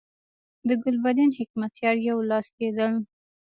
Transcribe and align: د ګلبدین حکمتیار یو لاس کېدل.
د 0.67 0.69
ګلبدین 0.83 1.29
حکمتیار 1.37 1.95
یو 2.09 2.17
لاس 2.29 2.47
کېدل. 2.57 2.93